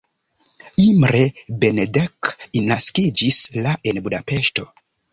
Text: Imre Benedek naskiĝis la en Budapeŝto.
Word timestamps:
Imre 0.85 1.21
Benedek 1.65 2.33
naskiĝis 2.73 3.41
la 3.63 3.79
en 3.93 4.05
Budapeŝto. 4.09 4.71